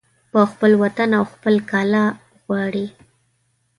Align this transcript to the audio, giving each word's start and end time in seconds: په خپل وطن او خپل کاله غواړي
په 0.31 0.39
خپل 0.51 0.71
وطن 0.83 1.09
او 1.17 1.23
خپل 1.33 1.55
کاله 1.71 2.03
غواړي 2.43 2.87